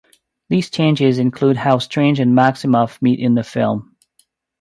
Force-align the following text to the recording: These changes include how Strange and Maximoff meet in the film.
These 0.49 0.71
changes 0.71 1.19
include 1.19 1.57
how 1.57 1.77
Strange 1.77 2.19
and 2.19 2.35
Maximoff 2.35 2.99
meet 3.03 3.19
in 3.19 3.35
the 3.35 3.43
film. 3.43 3.95